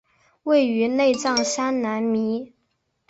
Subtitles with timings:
[0.41, 2.53] 位于内藏山南麓。